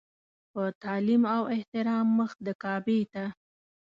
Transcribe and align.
په 0.51 0.61
تعلیم 0.83 1.23
او 1.35 1.41
احترام 1.55 2.07
مخ 2.17 2.31
د 2.45 2.47
کعبې 2.63 2.99
ته. 3.13 3.23